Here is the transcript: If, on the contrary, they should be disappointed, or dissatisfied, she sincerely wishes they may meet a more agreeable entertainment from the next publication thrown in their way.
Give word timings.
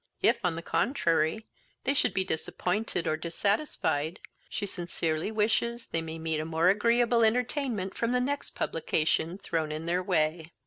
If, 0.23 0.43
on 0.43 0.55
the 0.55 0.63
contrary, 0.63 1.45
they 1.83 1.93
should 1.93 2.15
be 2.15 2.23
disappointed, 2.23 3.05
or 3.05 3.15
dissatisfied, 3.15 4.19
she 4.49 4.65
sincerely 4.65 5.31
wishes 5.31 5.85
they 5.85 6.01
may 6.01 6.17
meet 6.17 6.39
a 6.39 6.43
more 6.45 6.69
agreeable 6.69 7.23
entertainment 7.23 7.93
from 7.93 8.11
the 8.11 8.19
next 8.19 8.55
publication 8.55 9.37
thrown 9.37 9.71
in 9.71 9.85
their 9.85 10.01
way. 10.01 10.53